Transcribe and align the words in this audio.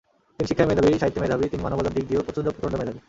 তিনি 0.35 0.47
শিক্ষায় 0.49 0.69
মেধাবী, 0.71 0.99
সাহিত্যে 1.01 1.23
মেধাবী, 1.23 1.45
তিনি 1.51 1.61
মানবতার 1.65 1.93
দিক 1.95 2.05
দিয়েও 2.09 2.25
প্রচণ্ড 2.27 2.47
প্রচণ্ড 2.55 2.73
মেধাবী। 2.79 2.99